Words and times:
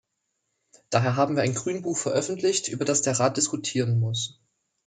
Daher 0.89 1.15
haben 1.15 1.35
wir 1.35 1.43
ein 1.43 1.53
Grünbuch 1.53 1.95
veröffentlicht, 1.95 2.67
über 2.69 2.85
das 2.85 3.03
der 3.03 3.19
Rat 3.19 3.37
diskutieren 3.37 3.99
muss. 3.99 4.41